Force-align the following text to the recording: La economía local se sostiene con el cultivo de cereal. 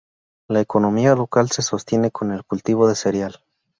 La 0.47 0.61
economía 0.61 1.13
local 1.13 1.51
se 1.51 1.61
sostiene 1.61 2.09
con 2.09 2.31
el 2.31 2.43
cultivo 2.43 2.87
de 2.87 2.95
cereal. 2.95 3.39